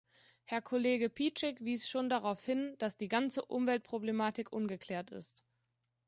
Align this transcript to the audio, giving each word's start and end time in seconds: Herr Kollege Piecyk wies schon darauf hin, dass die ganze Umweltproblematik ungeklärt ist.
Herr 0.45 0.63
Kollege 0.63 1.09
Piecyk 1.11 1.63
wies 1.63 1.87
schon 1.87 2.09
darauf 2.09 2.43
hin, 2.43 2.75
dass 2.79 2.97
die 2.97 3.07
ganze 3.07 3.45
Umweltproblematik 3.45 4.51
ungeklärt 4.51 5.11
ist. 5.11 5.43